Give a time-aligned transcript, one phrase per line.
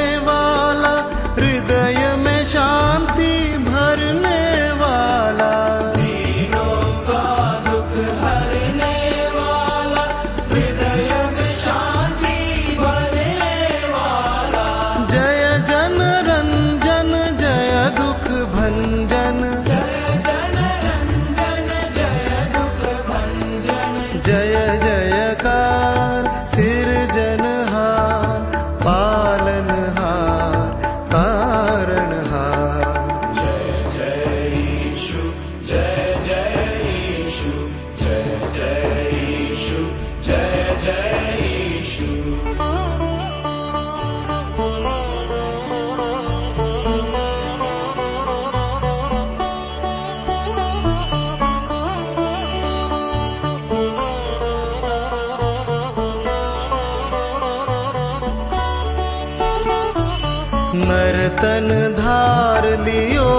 [60.87, 61.69] नर्तन
[61.99, 63.29] धार लियो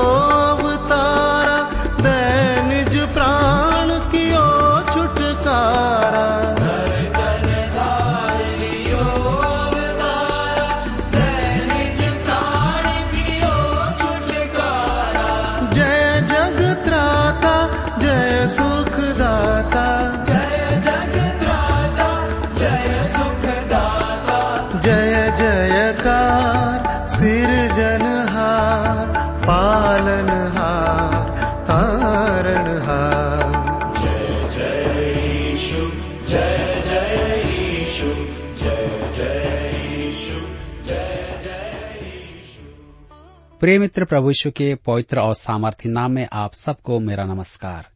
[43.66, 47.86] प्रिय मित्र प्रभु यीशु के पवित्र और सामर्थ्य नाम में आप सबको मेरा नमस्कार।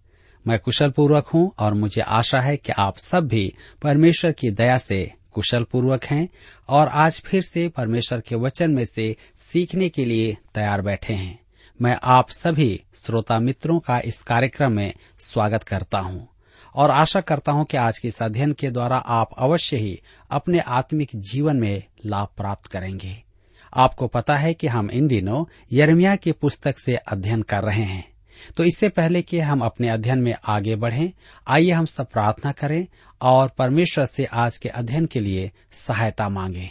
[0.46, 4.78] मैं कुशल पूर्वक हूँ और मुझे आशा है कि आप सब भी परमेश्वर की दया
[4.78, 6.28] से कुशल पूर्वक हैं
[6.68, 9.16] और आज फिर से परमेश्वर के वचन में से
[9.52, 11.38] सीखने के लिए तैयार बैठे हैं।
[11.82, 16.28] मैं आप सभी श्रोता मित्रों का इस कार्यक्रम में स्वागत करता हूँ
[16.74, 20.00] और आशा करता हूँ कि आज के इस अध्ययन के द्वारा आप अवश्य ही
[20.30, 23.29] अपने आत्मिक जीवन में लाभ प्राप्त करेंगे।
[23.74, 28.10] आपको पता है कि हम इन दिनों यर्मिया की पुस्तक से अध्ययन कर रहे हैं।
[28.56, 31.12] तो इससे पहले कि हम अपने अध्ययन में आगे बढ़ें,
[31.48, 32.86] आइए हम सब प्रार्थना करें
[33.20, 36.68] और परमेश्वर से आज के अध्ययन के लिए सहायता मांगें।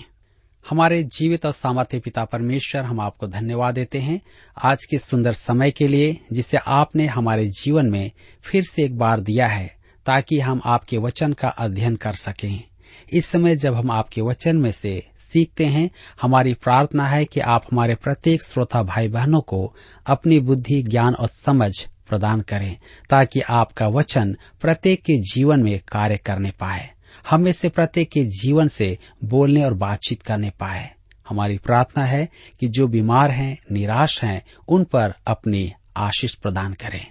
[0.69, 4.21] हमारे जीवित और सामर्थ्य पिता परमेश्वर, हम आपको धन्यवाद देते हैं
[4.63, 8.11] आज के सुंदर समय के लिए, जिसे आपने हमारे जीवन में
[8.43, 9.75] फिर से एक बार दिया है,
[10.05, 12.68] ताकि हम आपके वचन का अध्ययन कर सकें।
[13.13, 15.89] इस समय जब हम आपके वचन में से सीखते हैं,
[16.21, 19.75] हमारी प्रार्थना है कि आप हमारे प्रत्येक श्रोता भाई बहनों को
[20.07, 22.77] अपनी बुद्धि, ज्ञान और समझ प्रदान करें,
[23.09, 26.89] ताकि आपका वचन प्रत्येक के जीवन में कार्य करने पाए,
[27.29, 30.91] हम में से प्रत्येक के जीवन से बोलने और बातचीत करने पाए।
[31.29, 37.07] हमारी प्रार्थना है कि जो बीमार हैं, निराश हैं, उन पर अपनी आशीष प्रदान करें।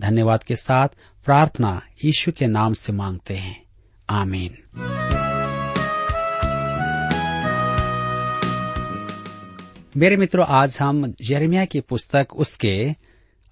[0.00, 0.88] धन्यवाद के साथ
[1.24, 3.62] प्रार्थना यीशु के नाम से मांगते हैं।
[4.10, 4.56] आमीन
[9.96, 12.94] मेरे मित्रों, आज हम यर्मिया की पुस्तक उसके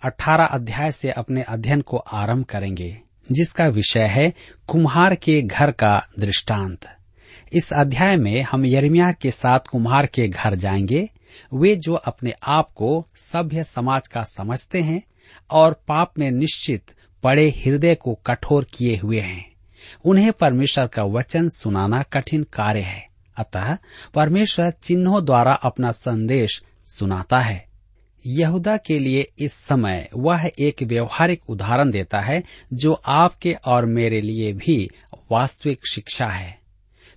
[0.03, 3.01] 18 अध्याय से अपने अध्ययन को आरंभ करेंगे,
[3.33, 4.33] जिसका विषय है
[4.69, 6.97] कुम्हार के घर का दृष्टांत।
[7.53, 11.09] इस अध्याय में हम यरमिया के साथ कुम्हार के घर जाएँगे।
[11.55, 15.03] वे जो अपने आप को सभ्य समाज का समझते हैं
[15.51, 16.83] और पाप में निश्चित
[17.23, 19.48] पड़े हृदय को कठोर किए हुए हैं।
[20.05, 23.79] उन्हें परमेश्वर का वचन सुनाना कठिन कार्य है। अतः
[24.15, 27.69] परमेश्वर चिन्हों द्वारा अपना संदेश सुनाता है।
[28.27, 32.43] यहूदा के लिए इस समय वह एक व्यवहारिक उदाहरण देता है,
[32.73, 34.91] जो आपके और मेरे लिए भी
[35.33, 36.59] वास्तविक शिक्षा है।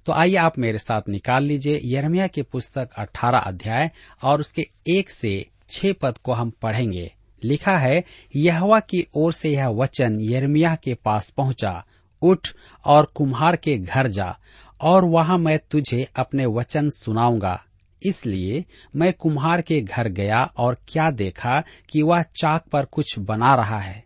[0.05, 3.91] तो आइए आप मेरे साथ निकाल लीजिए यरमिया की पुस्तक 18 अध्याय
[4.23, 7.13] और उसके एक से छह पद को हम पढ़ेंगे।
[7.43, 8.03] लिखा है,
[8.35, 11.85] यहवा की ओर से यह वचन यरमिया के पास पहुँचा
[12.21, 12.49] उठ
[12.85, 14.37] और कुम्हार के घर जा,
[14.81, 17.63] और वहाँ मैं तुझे अपने वचन सुनाऊँगा।
[18.05, 18.65] इसलिए
[18.95, 23.79] मैं कुम्हार के घर गया और क्या देखा कि वह चाक पर कुछ बना रहा
[23.79, 24.03] है।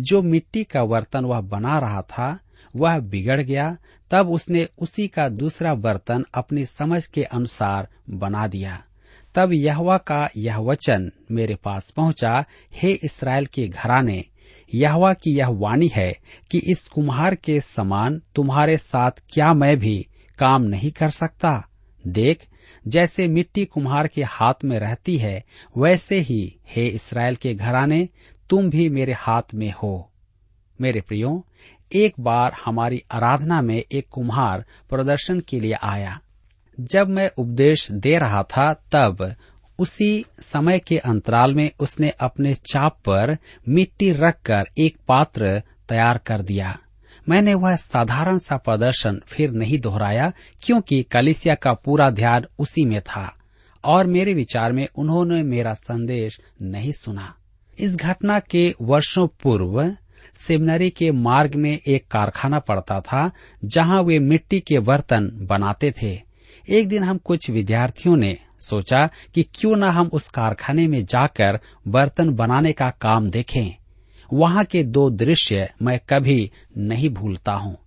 [0.00, 2.38] जो मिट्टी का बर्तन वह बना रहा था,
[2.76, 3.76] वह बिगड़ गया।
[4.10, 8.84] तब उसने उसी का दूसरा बर्तन अपनी समझ के अनुसार बना दिया।
[9.34, 14.24] तब यहवा का यह वचन मेरे पास पहुँचा, हे इसराइल के घराने
[14.74, 16.18] यहवा की यह वाणी है
[16.50, 20.06] कि इस कुम्हार के समान तुम्हारे साथ क्या मैं भी
[20.38, 21.68] काम नहीं कर सकता?
[22.06, 22.46] देख,
[22.88, 25.44] जैसे मिट्टी कुम्हार के हाथ में रहती है,
[25.76, 28.08] वैसे ही, हे इसराइल के घराने,
[28.50, 30.12] तुम भी मेरे हाथ में हो।
[30.80, 31.46] मेरे प्रियो,
[31.92, 36.20] एक बार हमारी आराधना में एक कुम्हार प्रदर्शन के लिए आया।
[36.80, 39.34] जब मैं उपदेश दे रहा था, तब
[39.78, 43.36] उसी समय के अंतराल में उसने अपने चाप पर
[43.68, 46.78] मिट्टी रखकर एक पात्र तैयार कर दिया।
[47.28, 50.32] मैंने वह साधारण सा प्रदर्शन फिर नहीं दोहराया,
[50.62, 53.36] क्योंकि कलिसिया का पूरा ध्यान उसी में था,
[53.84, 57.34] और मेरे विचार में उन्होंने मेरा संदेश नहीं सुना।
[57.78, 59.94] इस घटना के वर्षों पूर्व,
[60.40, 63.30] सेमिनरी के मार्ग में एक कारखाना पड़ता था,
[63.64, 66.20] जहाँ वे मिट्टी के बर्तन बनाते थे।
[66.68, 71.60] एक दिन हम कुछ विद्यार्थियों ने सोचा कि क्यों न हम उस कारखाने में जाकर
[71.88, 73.76] बर्तन बनाने का काम देखें।
[74.32, 77.78] वहाँ के दो दृश्य मैं कभी नहीं भूलता हूँ।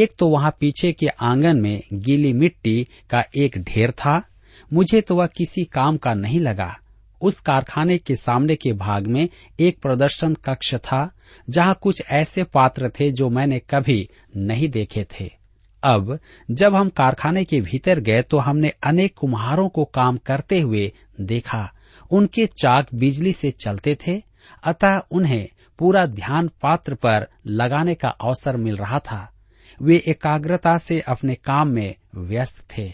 [0.00, 4.22] एक तो वहाँ पीछे के आँगन में गीली मिट्टी का एक ढेर था।
[4.72, 6.76] मुझे तो वह किसी काम का नहीं लगा।
[7.22, 9.28] उस कारखाने के सामने के भाग में
[9.60, 11.10] एक प्रदर्शन कक्ष था,
[11.50, 15.35] जहाँ कुछ ऐसे पात्र थे जो मैंने कभी नहीं देखे थे।
[15.86, 16.18] अब
[16.50, 21.72] जब हम कारखाने के भीतर गए तो हमने अनेक कुम्हारों को काम करते हुए देखा।
[22.10, 24.22] उनके चाक बिजली से चलते थे,
[24.64, 25.48] अतः उन्हें
[25.78, 29.32] पूरा ध्यान पात्र पर लगाने का अवसर मिल रहा था।
[29.82, 32.92] वे एकाग्रता से अपने काम में व्यस्त थे।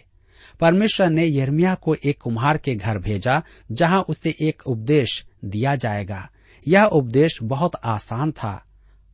[0.61, 3.43] परमेश्वर ने यर्मिया को एक कुम्हार के घर भेजा,
[3.73, 6.29] जहाँ उसे एक उपदेश दिया जाएगा।
[6.69, 8.65] यह उपदेश बहुत आसान था।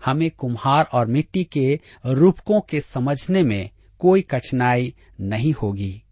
[0.04, 6.02] हमें कुम्हार और मिट्टी के रूपकों के समझने में कोई कठिनाई नहीं होगी।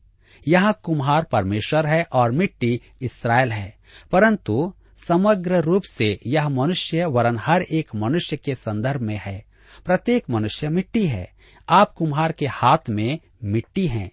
[0.49, 3.77] यहाँ कुम्हार परमेश्वर है और मिट्टी इसराइल है।
[4.13, 4.75] परंतु
[5.09, 9.45] समग्र रूप से यह मनुष्य वरन हर एक मनुष्य के संदर्भ में है।
[9.87, 11.33] प्रत्येक मनुष्य मिट्टी है।
[11.69, 14.11] आप कुम्हार के हाथ में मिट्टी हैं।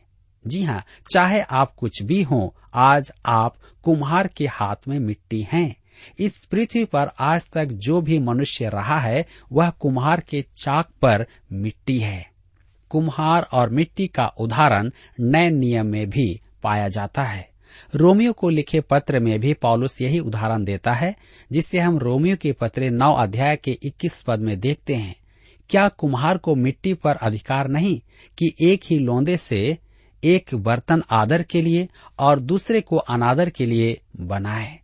[0.47, 0.83] जी हाँ
[1.13, 5.75] चाहे आप कुछ भी हो, आज आप कुम्हार के हाथ में मिट्टी हैं।
[6.19, 11.27] इस पृथ्वी पर आज तक जो भी मनुष्य रहा है, वह कुम्हार के चाक पर
[11.51, 12.31] मिट्टी है।
[12.89, 17.49] कुम्हार और मिट्टी का उदाहरण नए नियम में भी पाया जाता है।
[17.95, 21.15] रोमियो को लिखे पत्र में भी पॉलुस यही उदाहरण देता है,
[21.51, 25.15] जिसे हम रोमियो के पत्र नौ अध्याय के 21 पद में देखते हैं।
[25.69, 27.99] क्या कुम्हार को मिट्टी पर अधिकार नहीं
[28.37, 29.77] कि एक ही लोंदे से
[30.23, 34.79] एक बर्तन आदर के लिए और दूसरे को अनादर के लिए बनाए?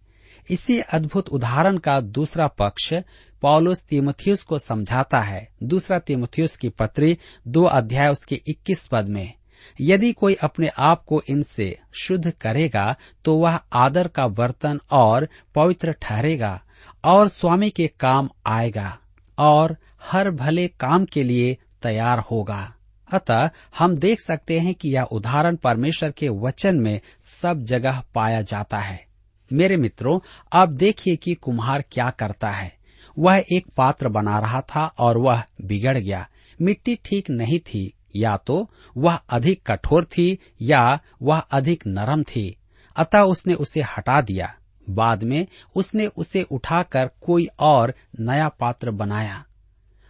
[0.50, 2.94] इसी अद्भुत उदाहरण का दूसरा पक्ष
[3.42, 9.34] पॉलुस तिमुथियुस को समझाता है। दूसरा तिमुथियुस की पत्री दो अध्याय उसके 21 पद में,
[9.82, 15.92] यदि कोई अपने आप को इनसे शुद्ध करेगा तो वह आदर का बर्तन और पवित्र
[16.02, 16.60] ठहरेगा
[17.04, 18.98] और स्वामी के काम आएगा
[19.38, 22.74] और हर भले काम के लिए तैयार होगा।
[23.10, 28.42] अतः हम देख सकते हैं कि यह उदाहरण परमेश्वर के वचन में सब जगह पाया
[28.42, 29.09] जाता है।
[29.54, 30.20] मेरे मित्रों
[30.52, 32.80] अब देखिए कि कुम्हार क्या करता है।
[33.20, 36.28] वह एक पात्र बना रहा था और वह बिगड़ गया।
[36.62, 42.58] मिट्टी ठीक नहीं थी, या तो वह अधिक कठोर थी, या वह अधिक नरम थी।
[42.96, 44.56] अतः उसने उसे हटा दिया।
[44.90, 49.46] बाद में उसने उसे उठाकर कोई और नया पात्र बनाया।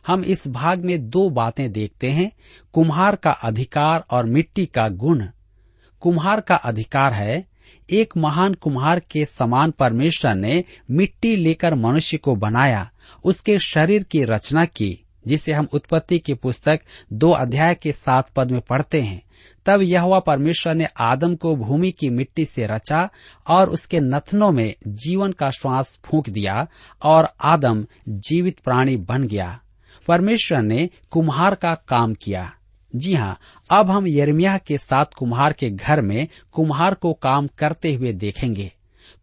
[0.08, 2.32] हम इस भाग में दो बातें देखते हैं।
[2.74, 5.28] कुम्हार का अधिकार और मिट्टी का गुण।
[6.00, 7.49] कुम्हार का अधिकार है
[7.92, 12.92] एक महान कुम्हार के समान परमेश्वर ने मिट्टी लेकर मनुष्य को बनाया,
[13.24, 16.80] उसके शरीर की रचना की, जिसे हम उत्पत्ति की पुस्तक
[17.14, 19.22] दो अध्याय के सात पद में पढ़ते हैं।
[19.66, 23.10] तब यह परमेश्वर ने आदम को भूमि की मिट्टी से रचा
[23.48, 26.68] और उसके नथनों में जीवन का श्वास फूंक दिया
[27.04, 29.60] और आदम जीवित प्राणी बन गया।
[30.08, 32.54] परमेश्वर ने कुम्हार का काम किया।
[32.96, 33.40] जी हाँ
[33.72, 38.72] अब हम यरमिया के साथ कुम्हार के घर में कुम्हार को काम करते हुए देखेंगे।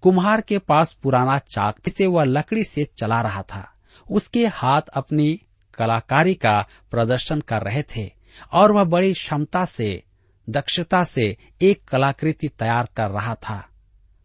[0.02, 3.72] कुम्हार के पास पुराना चाक जिसे वह लकड़ी से चला रहा था।
[4.10, 5.40] उसके हाथ अपनी
[5.74, 8.10] कलाकारी का प्रदर्शन कर रहे थे
[8.52, 10.02] और वह बड़ी क्षमता से,
[10.50, 13.68] दक्षता से एक कलाकृति तैयार कर रहा था।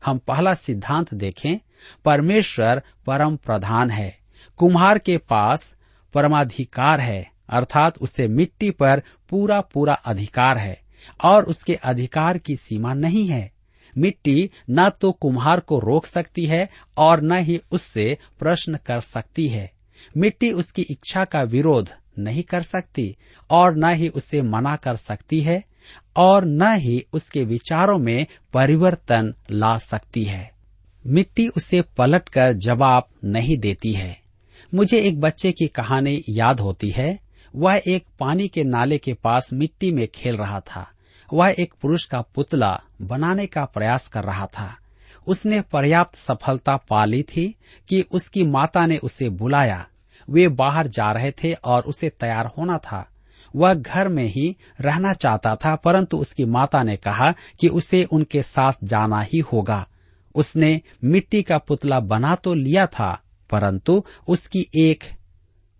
[0.06, 1.58] हम पहला सिद्धांत देखें,
[2.06, 4.20] परमेश्वर परम प्रधान है।
[4.58, 5.76] कुम्हार के पास
[6.14, 10.82] परमाधिकार है। अर्थात उसे मिट्टी पर पूरा पूरा अधिकार है
[11.24, 13.52] और उसके अधिकार की सीमा नहीं है।
[13.98, 19.48] मिट्टी न तो कुम्हार को रोक सकती है और न ही उससे प्रश्न कर सकती
[19.48, 19.72] है।
[20.18, 21.90] मिट्टी उसकी इच्छा का विरोध
[22.20, 23.16] नहीं कर सकती
[23.50, 25.64] और न ही उसे मना कर सकती है
[26.18, 30.52] और न ही उसके विचारों में परिवर्तन ला सकती है।
[31.08, 34.22] मिट्टी उसे पलटकर जवाब नहीं देती है।
[34.74, 37.20] मुझे एक बच्चे की कहानी याद होती है।
[37.56, 40.92] वह एक पानी के नाले के पास मिट्टी में खेल रहा था।
[41.34, 44.78] वह एक पुरुष का पुतला बनाने का प्रयास कर रहा था।
[45.28, 47.56] उसने पर्याप्त सफलता पा ली थी
[47.90, 49.88] कि उसकी माता ने उसे बुलाया।
[50.30, 53.08] वे बाहर जा रहे थे और उसे तैयार होना था।
[53.56, 58.44] वह घर में ही रहना चाहता था, परंतु उसकी माता ने कहा कि उसे उनके
[58.44, 59.88] साथ जाना ही होगा।
[60.36, 65.04] उसने मिट्टी का पुतला बना तो लिया था, परंतु उसकी एक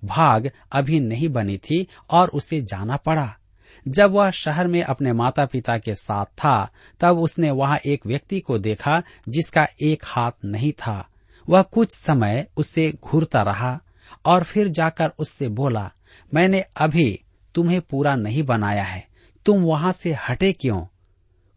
[0.04, 3.38] भाग अभी नहीं बनी थी और उसे जाना पड़ा।
[3.88, 8.40] जब वह शहर में अपने माता पिता के साथ था, तब उसने वहाँ एक व्यक्ति
[8.40, 11.08] को देखा जिसका एक हाथ नहीं था।
[11.50, 13.80] वह कुछ समय उसे घूरता रहा
[14.26, 15.92] और फिर जाकर उससे बोला,
[16.34, 17.22] मैंने अभी
[17.56, 19.08] तुम्हें पूरा नहीं बनाया है।
[19.46, 20.86] तुम वहाँ से हटे क्यों?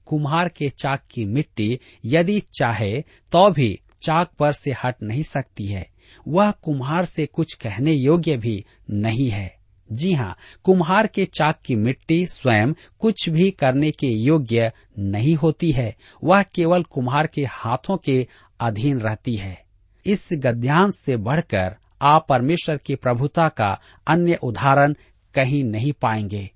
[0.07, 3.01] कुम्हार के चाक की मिट्टी यदि चाहे
[3.33, 5.94] तो भी चाक पर से हट नहीं सकती है।
[6.29, 9.57] वह कुम्हार से कुछ कहने योग्य भी नहीं है।
[9.93, 15.71] जी हाँ कुम्हार के चाक की मिट्टी स्वयं कुछ भी करने के योग्य नहीं होती
[15.73, 18.27] है। वह केवल कुम्हार के हाथों के
[18.61, 19.65] अधीन रहती है।
[20.07, 24.95] इस गद्यांश से बढ़कर आप परमेश्वर की प्रभुता का अन्य उदाहरण
[25.35, 26.51] कहीं नहीं पाएँगे।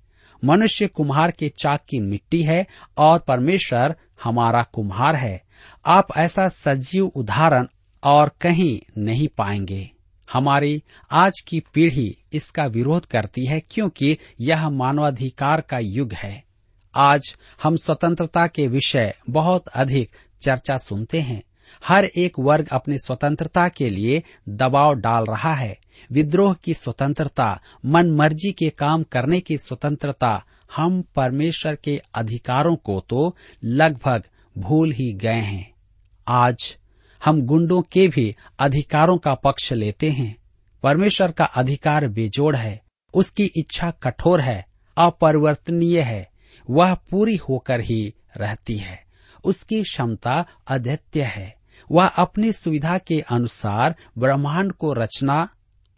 [0.45, 2.65] मनुष्य कुम्हार के चाक की मिट्टी है
[2.97, 5.41] और परमेश्वर हमारा कुम्हार है।
[5.85, 7.67] आप ऐसा सजीव उदाहरण
[8.03, 9.91] और कहीं नहीं पाएँगे।
[10.33, 16.43] हमारी आज की पीढ़ी इसका विरोध करती है क्योंकि यह मानवाधिकार का युग है।
[16.95, 21.43] आज हम स्वतंत्रता के विषय बहुत अधिक चर्चा सुनते हैं।
[21.85, 25.77] हर एक वर्ग अपनी स्वतंत्रता के लिए दबाव डाल रहा है।
[26.11, 30.43] विद्रोह की स्वतंत्रता मन मर्ज़ी के काम करने की स्वतंत्रता
[30.75, 34.23] हम परमेश्वर के अधिकारों को तो लगभग
[34.57, 35.73] भूल ही गए हैं।
[36.27, 36.77] आज
[37.25, 40.35] हम गुंडों के भी अधिकारों का पक्ष लेते हैं।
[40.83, 42.81] परमेश्वर का अधिकार बेजोड़ है,
[43.13, 44.65] उसकी इच्छा कठोर है,
[44.97, 46.29] अपरिवर्तनीय है,
[46.69, 49.05] वह पूरी होकर ही रहती है,
[49.43, 51.55] उसकी क्षमता अद्वितीय है,
[51.91, 55.49] वह अपनी सुविधा के अनुसार ब्रह्मांड को रचना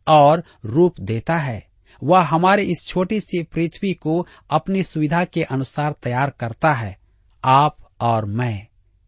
[0.07, 1.67] और रूप देता है,
[2.03, 6.97] वह हमारे इस छोटी सी पृथ्वी को अपनी सुविधा के अनुसार तैयार करता है,
[7.45, 8.67] आप और मैं,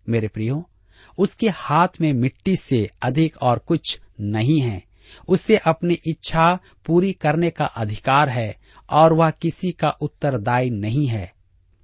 [0.10, 0.70] मेरे प्रियो।
[1.18, 4.84] उसके हाथ में मिट्टी से अधिक और कुछ नहीं है।
[5.28, 8.58] उसे अपनी इच्छा पूरी करने का अधिकार है
[8.90, 11.34] और वह किसी का उत्तरदायी नहीं है।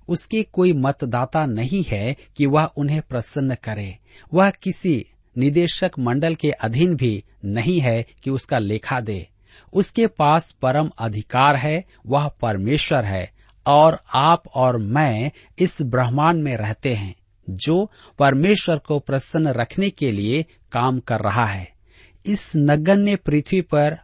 [0.07, 3.97] उसके कोई मतदाता नहीं है कि वह उन्हें प्रसन्न करे।
[4.33, 5.05] वह किसी
[5.37, 9.27] निदेशक मंडल के अधीन भी नहीं है कि उसका लेखा दे।
[9.73, 13.31] उसके पास परम अधिकार है, वह परमेश्वर है
[13.67, 17.15] और आप और मैं इस ब्रह्मांड में रहते हैं।
[17.49, 21.71] जो परमेश्वर को प्रसन्न रखने के लिए काम कर रहा है।
[22.25, 23.97] इस नगण्य पृथ्वी पर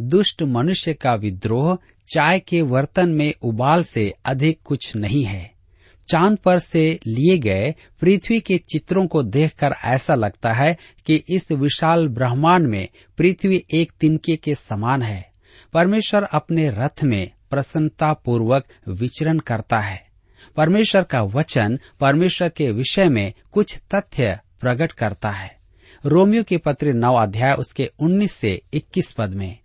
[0.00, 1.78] दुष्ट मनुष्य का विद्रोह
[2.14, 5.58] चाय के वर्तन में उबाल से अधिक कुछ नहीं है।
[6.12, 10.76] चाँद पर से लिए गए पृथ्वी के चित्रों को देखकर ऐसा लगता है
[11.06, 12.88] कि इस विशाल ब्रह्मांड में
[13.18, 15.32] पृथ्वी एक तिनके के समान है।
[15.72, 20.07] परमेश्वर अपने रथ में प्रसन्नता पूर्वक विचरण करता है।
[20.56, 25.56] परमेश्वर का वचन परमेश्वर के विषय में कुछ तथ्य प्रकट करता है।
[26.06, 29.58] रोमियो के पत्र नौ अध्याय उसके उन्नीस से इक्कीस पद में,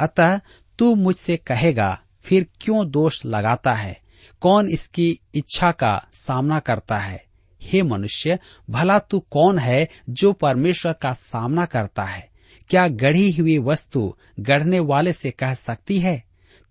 [0.00, 0.40] अतः
[0.78, 3.98] तू मुझसे कहेगा, फिर क्यों दोष लगाता है?
[4.40, 7.24] कौन इसकी इच्छा का सामना करता है?
[7.62, 8.38] हे मनुष्य,
[8.70, 12.28] भला तू कौन है जो परमेश्वर का सामना करता है?
[12.70, 16.22] क्या गढ़ी हुई वस्तु गढ़ने वाले से कह सकती है,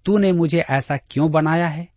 [0.06, 1.88] तूने मुझे ऐसा क्यों बनाया है?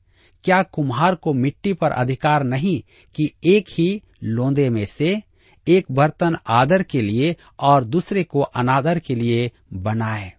[0.44, 2.82] क्या कुम्हार को मिट्टी पर अधिकार नहीं
[3.14, 5.22] कि एक ही लोंदे में से
[5.68, 10.32] एक बर्तन आदर के लिए और दूसरे को अनादर के लिए बनाए?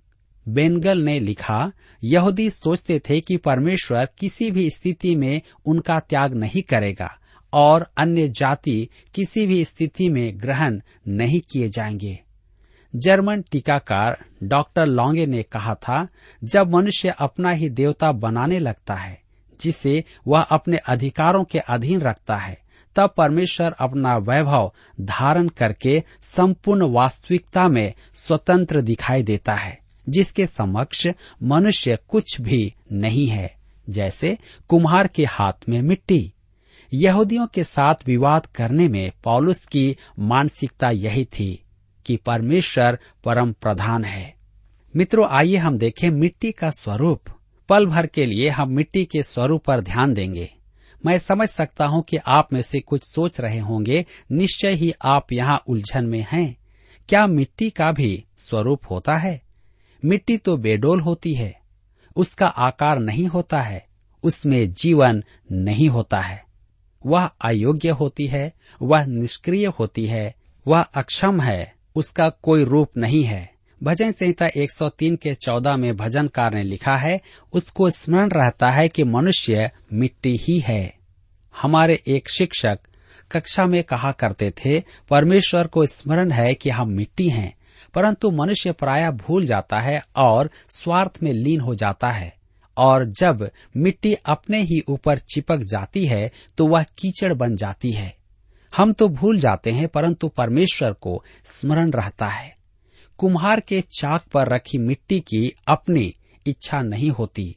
[0.48, 1.72] बेनगल ने लिखा,
[2.03, 7.17] यहूदी सोचते थे कि परमेश्वर किसी भी स्थिति में उनका त्याग नहीं करेगा
[7.53, 12.20] और अन्य जाति किसी भी स्थिति में ग्रहण नहीं किए जाएँगे।
[12.96, 16.08] जर्मन टीकाकार डॉक्टर लॉन्गे ने कहा था,
[16.43, 19.20] जब मनुष्य अपना ही देवता बनाने लगता है
[19.62, 22.60] जिसे वह अपने अधिकारों के अधीन रखता है,
[22.96, 31.08] तब परमेश्वर अपना वैभव धारण करके संपूर्ण वास्तविकता में स्वतंत्र दिखाई देता है, जिसके समक्ष
[31.44, 33.56] मनुष्य कुछ भी नहीं है,
[33.89, 34.38] जैसे
[34.70, 36.34] कुम्हार के हाथ में मिट्टी।
[36.94, 41.63] यहूदियों के साथ विवाद करने में पॉलुस की मानसिकता यही थी
[42.06, 44.36] कि परमेश्वर परम प्रधान है।
[44.96, 47.22] मित्रों, आइए हम देखें मिट्टी का स्वरूप।
[47.71, 50.53] पल भर के लिए हम मिट्टी के स्वरूप पर ध्यान देंगे।
[51.05, 55.31] मैं समझ सकता हूँ कि आप में से कुछ सोच रहे होंगे, निश्चय ही आप
[55.31, 56.57] यहाँ उलझन में हैं।
[57.09, 59.41] क्या मिट्टी का भी स्वरूप होता है?
[60.05, 61.59] मिट्टी तो बेडोल होती है।
[62.15, 63.87] उसका आकार नहीं होता है।
[64.23, 66.43] उसमें जीवन नहीं होता है।
[67.05, 70.35] वह अयोग्य होती है, वह निष्क्रिय होती है,
[70.67, 73.50] वह अक्षम है, उसका कोई रूप नहीं है।
[73.83, 77.21] भजन संहिता 103 के 14 में भजनकार ने लिखा है,
[77.53, 80.95] उसको स्मरण रहता है कि मनुष्य मिट्टी ही है।
[81.61, 82.79] हमारे एक शिक्षक
[83.31, 87.57] कक्षा में कहा करते थे, परमेश्वर को स्मरण है कि हम मिट्टी हैं,
[87.93, 92.35] परंतु मनुष्य प्राय भूल जाता है और स्वार्थ में लीन हो जाता है।
[92.77, 98.15] और जब मिट्टी अपने ही ऊपर चिपक जाती है तो वह कीचड़ बन जाती है।
[98.75, 102.61] हम तो भूल जाते हैं, परंतु परमेश्वर को स्मरण रहता है।
[103.21, 106.15] कुम्हार के चाक पर रखी मिट्टी की अपनी
[106.47, 107.55] इच्छा नहीं होती।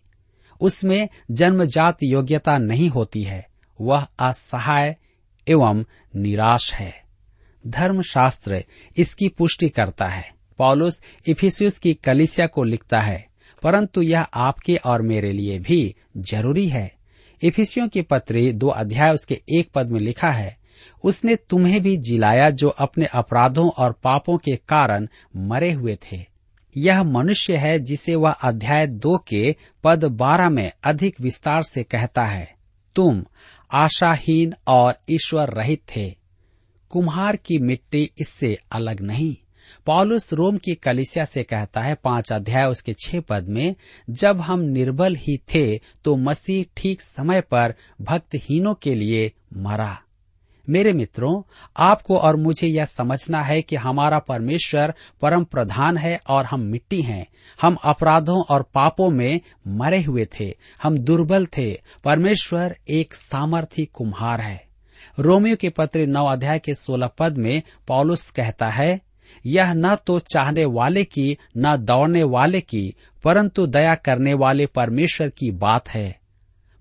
[0.60, 3.46] उसमें जन्मजात योग्यता नहीं होती है।
[3.80, 4.96] वह असहाय
[5.48, 5.84] एवं
[6.16, 7.02] निराश है।
[7.66, 8.64] धर्मशास्त्र
[8.96, 13.26] इसकी पुष्टि करता है। पॉलुस इफिसियस की कलिसिया को लिखता है,
[13.62, 16.94] परंतु यह आपके और मेरे लिए भी ज़रूरी है।
[17.42, 20.63] इफिसियों की पत्री दो अध्याय उसके एक पद में लिखा है
[21.04, 26.24] उसने तुम्हें भी जिलाया जो अपने अपराधों और पापों के कारण मरे हुए थे।
[26.76, 32.24] यह मनुष्य है जिसे वह अध्याय दो के पद बारह में अधिक विस्तार से कहता
[32.24, 32.54] है।
[32.96, 33.24] तुम
[33.72, 36.14] आशाहीन और ईश्वर रहित थे।
[36.90, 39.36] कुम्हार की मिट्टी इससे अलग नहीं।
[39.86, 43.74] पॉलुस रोम की कलिसिया से कहता है, पाँच अध्याय उसके छह पद में,
[44.10, 49.98] जब हम निर्बल ही थे तो मसीह ठीक समय पर भक्तहीनों के लिए मरा।
[50.68, 51.42] मेरे मित्रों,
[51.76, 57.02] आपको और मुझे यह समझना है कि हमारा परमेश्वर परम प्रधान है और हम मिट्टी
[57.02, 57.26] हैं।
[57.62, 64.40] हम अपराधों और पापों में मरे हुए थे। हम दुर्बल थे। परमेश्वर एक सामर्थी कुम्हार
[64.40, 64.64] है।
[65.18, 69.00] रोमियो के पत्र नौ अध्याय के सोलह पद में पॉलुस कहता है,
[69.46, 75.28] यह न तो चाहने वाले की, न दौड़ने वाले की, परंतु दया करने वाले परमेश्वर
[75.28, 76.20] की बात है।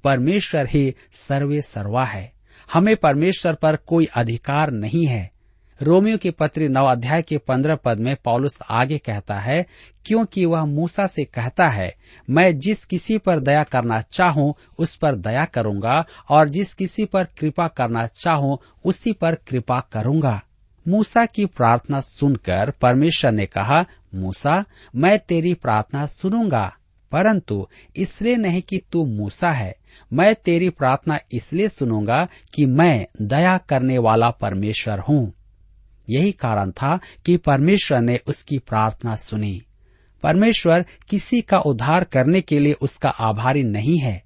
[0.04, 2.33] परमेश्वर ही सर्वे सर्वा है।
[2.74, 5.34] हमें परमेश्वर पर कोई अधिकार नहीं है।
[5.82, 9.66] रोमियो के पत्र नव अध्याय के पंद्रह पद में पॉलुस आगे कहता है,
[10.06, 11.96] क्योंकि वह मूसा से कहता है,
[12.30, 17.24] मैं जिस किसी पर दया करना चाहूँ, उस पर दया करूँगा, और जिस किसी पर
[17.24, 20.42] कृपा करना चाहूँ, उसी पर कृपा करूँगा।
[20.88, 26.76] मूसा की प्रार्थना सुनकर परमेश्वर ने कहा, मूसा, मैं तेरी प्रार्थना सुनूँगा।
[27.14, 29.76] परंतु इसलिए नहीं कि तू मूसा है।
[30.14, 35.34] मैं तेरी प्रार्थना इसलिए सुनूँगा कि मैं दया करने वाला परमेश्वर हूँ।
[36.10, 39.64] यही कारण था कि परमेश्वर ने उसकी प्रार्थना सुनी।
[40.24, 44.24] परमेश्वर किसी का उद्धार करने के लिए उसका आभारी नहीं है।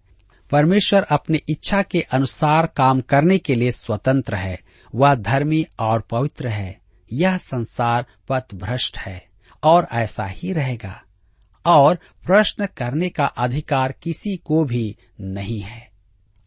[0.51, 4.59] परमेश्वर अपनी इच्छा के अनुसार काम करने के लिए स्वतंत्र है।
[4.95, 6.79] वह धर्मी और पवित्र है।
[7.13, 9.25] यह संसार पथ भ्रष्ट है
[9.63, 11.01] और ऐसा ही रहेगा।
[11.67, 15.89] और प्रश्न करने का अधिकार किसी को भी नहीं है।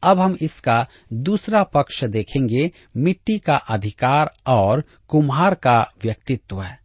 [0.02, 6.80] अब हम इसका दूसरा पक्ष देखेंगे, मिट्टी का अधिकार और कुम्हार का व्यक्तित्व। है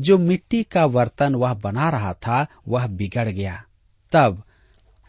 [0.00, 3.64] जो मिट्टी का वर्तन वह बना रहा था, वह बिगड़ गया।
[4.12, 4.42] तब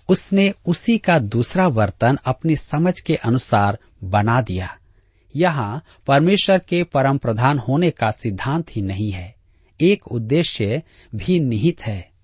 [0.10, 4.78] उसने उसी का दूसरा वर्तन अपनी समझ के अनुसार बना दिया।
[5.36, 9.36] यहाँ परमेश्वर के परम प्रधान होने का सिद्धांत ही नहीं है।
[9.82, 10.84] एक उद्देश्य
[11.16, 12.15] भी निहित है।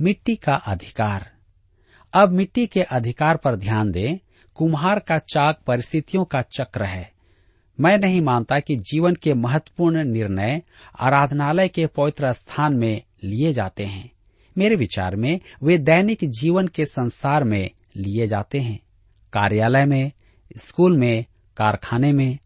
[0.00, 1.30] मिट्टी का अधिकार।
[2.12, 4.18] अब मिट्टी के अधिकार पर ध्यान दें,
[4.54, 7.12] कुम्हार का चाक परिस्थितियों का चक्र है।
[7.80, 10.62] मैं नहीं मानता कि जीवन के महत्वपूर्ण निर्णय
[11.00, 14.12] आराधनालय के पवित्र स्थान में लिए जाते हैं।
[14.58, 18.80] मेरे विचार में वे दैनिक जीवन के संसार में लिए जाते हैं।
[19.32, 20.12] कार्यालय में,
[20.56, 21.24] स्कूल में,
[21.56, 22.38] कारखाने में,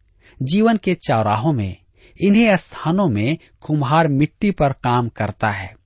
[0.42, 1.76] जीवन के चौराहों में,
[2.20, 5.81] इन्हीं स्थानों में कुम्हार मिट्टी पर काम करता है।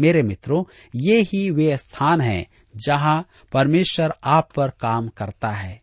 [0.00, 5.82] मेरे मित्रों, ये ही वे स्थान हैं जहाँ परमेश्वर आप पर काम करता है।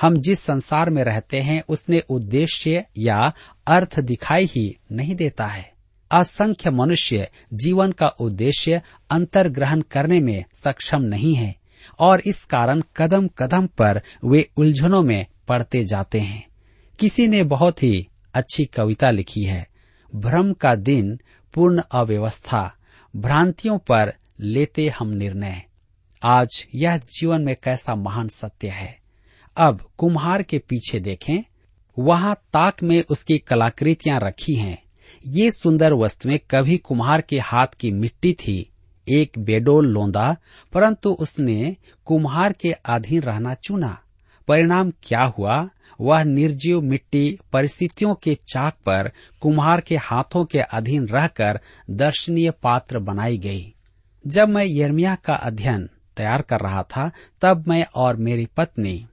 [0.00, 3.32] हम जिस संसार में रहते हैं, उसने उद्देश्य या
[3.66, 5.72] अर्थ दिखाई ही नहीं देता है।
[6.10, 11.54] असंख्य मनुष्य जीवन का उद्देश्य अंतर्ग्रहण करने में सक्षम नहीं है
[11.98, 16.46] और इस कारण कदम कदम पर वे उलझनों में पड़ते जाते हैं।
[16.98, 19.68] किसी ने बहुत ही अच्छी कविता लिखी है,
[20.14, 21.20] भ्रम का दिन
[21.54, 22.74] पूर्ण अव्यवस्था
[23.16, 25.62] भ्रांतियों पर लेते हम निर्णय।
[26.22, 28.98] आज यह जीवन में कैसा महान सत्य है।
[29.56, 31.38] अब कुम्हार के पीछे देखें।
[31.98, 34.82] वहाँ ताक में उसकी कलाकृतियाँ रखी हैं।
[35.26, 38.70] ये सुंदर वस्तुएँ कभी कुम्हार के हाथ की मिट्टी थी।
[39.08, 40.36] एक बेडोल लोंदा,
[40.72, 44.02] परंतु उसने कुम्हार के अधीन रहना चुना।
[44.50, 45.68] परिणाम क्या हुआ?
[46.00, 49.10] वह निर्जीव मिट्टी परिस्थितियों के चाक पर
[49.40, 51.60] कुम्हार के हाथों के अधीन रहकर
[51.90, 53.74] दर्शनीय पात्र बनाई गई।
[54.26, 57.10] जब मैं यर्मिया का अध्ययन तैयार कर रहा था,
[57.42, 59.06] तब मैं और मेरी पत्नी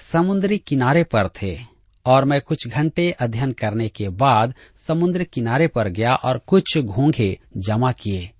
[0.00, 1.58] समुद्री किनारे पर थे
[2.06, 7.38] और मैं कुछ घंटे अध्ययन करने के बाद समुद्र किनारे पर गया और कुछ घोंघे
[7.56, 8.30] जमा किए।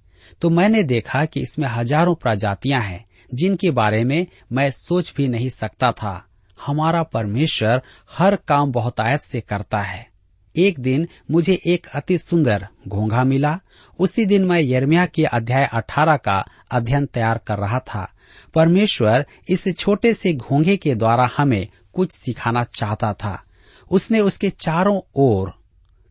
[0.42, 5.50] तो मैंने देखा कि इसमें हज़ारों प्रजातियाँ हैं, जिनके बारे में मैं सोच भी नहीं
[5.50, 6.26] सकता था।
[6.66, 7.82] हमारा परमेश्वर
[8.18, 10.10] हर काम बहुतायत से करता है।
[10.56, 13.60] एक दिन मुझे एक अति सुंदर घोंघा मिला।
[13.98, 18.12] उसी दिन मैं यर्मिया के अध्याय 18 का अध्ययन तैयार कर रहा था।
[18.54, 23.42] परमेश्वर इस छोटे से घोंघे के द्वारा हमें कुछ सिखाना चाहता था।
[23.90, 25.52] उसने उसके चारों ओर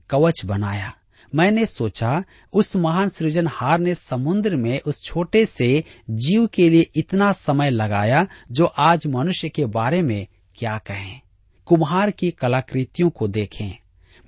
[0.10, 0.94] कवच बनाया।
[1.36, 7.32] मैंने सोचा, उस महान सृजनहार ने समुद्र में उस छोटे से जीव के लिए इतना
[7.32, 10.28] समय लगाया जो आज मनुष्य के बारे में
[10.60, 11.22] क्या कहें?
[11.66, 13.78] कुम्हार की कलाकृतियों को देखें।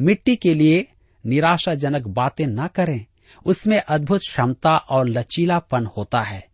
[0.01, 0.87] मिट्टी के लिए
[1.25, 3.05] निराशाजनक बातें न करें।
[3.45, 6.47] उसमें अद्भुत क्षमता और लचीलापन होता है।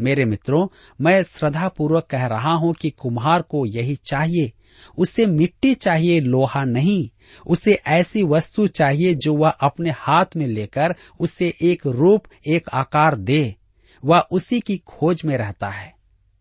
[0.00, 0.68] मेरे मित्रों,
[1.00, 4.52] मैं श्रद्धा पूर्वक कह रहा हूँ कि कुम्हार को यही चाहिए।
[4.98, 7.10] उसे मिट्टी चाहिए, लोहा नहीं।
[7.46, 13.16] उसे ऐसी वस्तु चाहिए जो वह अपने हाथ में लेकर उसे एक रूप, एक आकार
[13.16, 13.56] दे।
[14.04, 15.99] वह उसी की खोज में रहता है।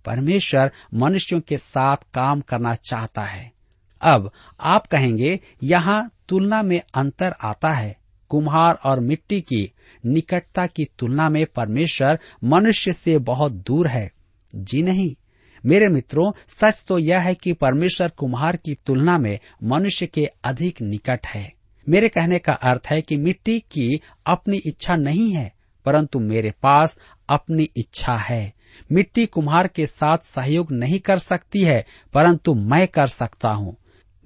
[0.10, 3.52] परमेश्वर मनुष्यों के साथ काम करना चाहता है।
[4.02, 7.98] अब आप कहेंगे, यहाँ तुलना में अंतर आता है।
[8.30, 9.72] कुम्हार और मिट्टी की
[10.06, 14.12] निकटता की तुलना में परमेश्वर मनुष्य से बहुत दूर है।
[14.56, 15.16] जी नहीं।
[15.66, 20.82] मेरे मित्रों, सच तो यह है कि परमेश्वर कुम्हार की तुलना में मनुष्य के अधिक
[20.82, 21.54] निकट है।
[21.90, 25.54] मेरे कहने का अर्थ है कि मिट्टी की अपनी इच्छा नहीं है,
[25.86, 26.98] परंतु मेरे पास
[27.30, 28.59] अपनी इच्छा है।
[28.92, 33.76] मिट्टी कुम्हार के साथ सहयोग नहीं कर सकती है, परंतु मैं कर सकता हूँ।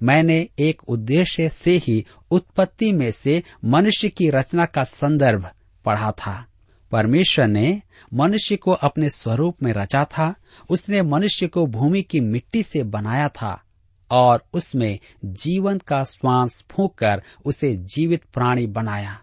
[0.02, 5.50] मैंने एक उद्देश्य से ही उत्पत्ति में से मनुष्य की रचना का संदर्भ
[5.84, 6.46] पढ़ा था।
[6.92, 7.82] परमेश्वर ने
[8.14, 10.34] मनुष्य को अपने स्वरूप में रचा था,
[10.70, 13.62] उसने मनुष्य को भूमि की मिट्टी से बनाया था,
[14.10, 19.20] और उसमें जीवन का श्वास फूंक कर उसे जीवित प्राणी बनाया।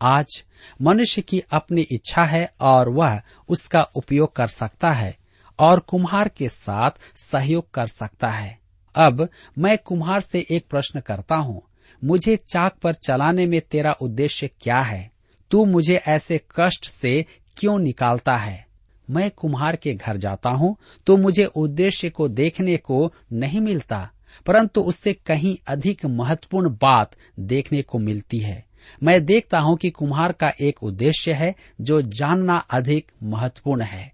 [0.00, 0.42] आज
[0.82, 5.16] मनुष्य की अपनी इच्छा है और वह उसका उपयोग कर सकता है
[5.58, 8.58] और कुम्हार के साथ सहयोग कर सकता है।
[8.94, 11.62] अब मैं कुम्हार से एक प्रश्न करता हूँ,
[12.02, 15.10] मुझे चाक पर चलाने में तेरा उद्देश्य क्या है?
[15.50, 17.24] तू मुझे ऐसे कष्ट से
[17.56, 18.64] क्यों निकालता है?
[19.08, 24.08] मैं कुम्हार के घर जाता हूँ तो मुझे उद्देश्य को देखने को नहीं मिलता,
[24.46, 28.64] परंतु उससे कहीं अधिक महत्वपूर्ण बात देखने को मिलती है।
[29.02, 34.12] मैं देखता हूँ कि कुम्हार का एक उद्देश्य है जो जानना अधिक महत्वपूर्ण है।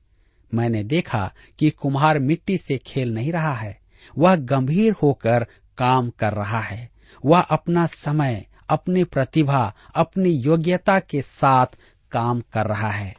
[0.54, 3.80] मैंने देखा कि कुम्हार मिट्टी से खेल नहीं रहा है।
[4.18, 5.46] वह गंभीर होकर
[5.78, 6.90] काम कर रहा है।
[7.24, 11.66] वह अपना समय, अपनी प्रतिभा, अपनी योग्यता के साथ
[12.12, 13.16] काम कर रहा है।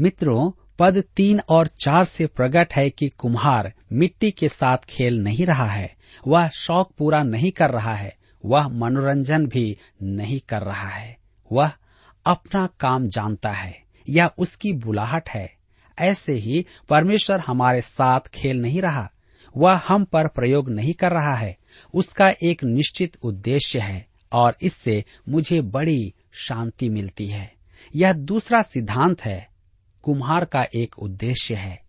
[0.00, 5.46] मित्रों, पद तीन और चार से प्रकट है कि कुम्हार मिट्टी के साथ खेल नहीं
[5.46, 5.94] रहा है।
[6.26, 11.18] वह शौक पूरा नहीं कर रहा है। वह मनोरंजन भी नहीं कर रहा है।
[11.52, 11.72] वह
[12.26, 15.56] अपना काम जानता है या उसकी बुलाहट है।
[15.98, 19.12] ऐसे ही परमेश्वर हमारे साथ खेल नहीं रहा।
[19.56, 21.56] वह हम पर प्रयोग नहीं कर रहा है।
[21.94, 27.54] उसका एक निश्चित उद्देश्य है और इससे मुझे बड़ी शांति मिलती है।
[27.96, 29.48] यह दूसरा सिद्धांत है।
[30.02, 31.82] कुम्हार का एक उद्देश्य है।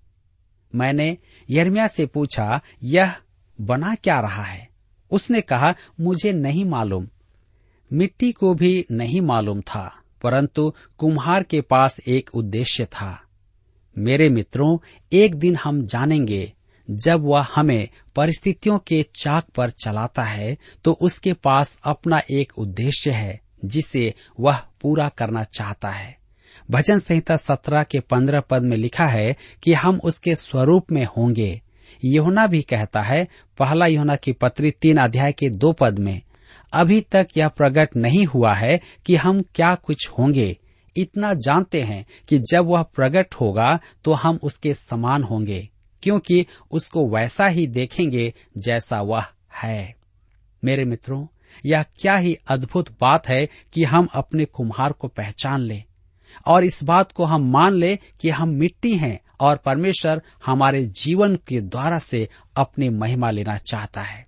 [0.76, 1.18] मैंने
[1.50, 3.16] यर्मिया से पूछा, यह
[3.62, 4.73] बना क्या रहा है?
[5.14, 7.08] उसने कहा, मुझे नहीं मालूम।
[7.92, 13.20] मिट्टी को भी नहीं मालूम था, परंतु कुम्हार के पास एक उद्देश्य था।
[13.96, 14.78] मेरे मित्रों,
[15.12, 16.54] एक दिन हम जानेंगे,
[16.88, 23.12] जब वह हमें परिस्थितियों के चाक पर चलाता है तो उसके पास अपना एक उद्देश्य
[23.12, 26.18] है, जिसे वह पूरा करना चाहता है।
[26.72, 31.62] भजन संहिता सत्रह के पंद्रह पद में लिखा है कि हम उसके स्वरूप में होंगे।
[32.06, 33.28] योना भी कहता है,
[33.60, 36.22] पहला योना की पत्री तीन अध्याय के दो पद में,
[36.74, 40.56] अभी तक यह प्रकट नहीं हुआ है कि हम क्या कुछ होंगे।
[40.96, 45.68] इतना जानते हैं कि जब वह प्रकट होगा तो हम उसके समान होंगे,
[46.04, 49.26] क्योंकि उसको वैसा ही देखेंगे जैसा वह
[49.56, 49.96] है।
[50.64, 51.26] मेरे मित्रों,
[51.64, 55.84] यह क्या ही अद्भुत बात है कि हम अपने कुम्हार को पहचान लें,
[56.48, 61.36] और इस बात को हम मान ले कि हम मिट्टी हैं और परमेश्वर हमारे जीवन
[61.36, 64.26] के द्वारा से अपनी महिमा लेना चाहता है।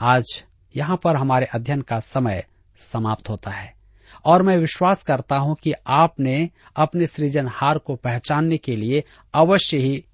[0.00, 0.44] आज
[0.76, 2.44] यहाँ पर हमारे अध्ययन का समय
[2.78, 3.74] समाप्त होता है
[4.24, 10.04] और मैं विश्वास करता हूँ कि आपने अपने सृजनहार को पहचानने के लिए अवश्य ही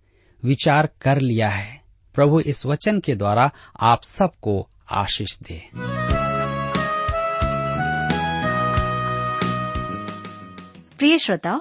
[0.44, 1.80] विचार कर लिया है।
[2.14, 5.62] प्रभु इस वचन के द्वारा आप सबको आशीष दे।
[10.98, 11.60] प्रिय श्रोताओ